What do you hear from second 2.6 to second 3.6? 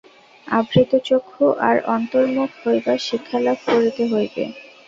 হইবার শিক্ষালাভ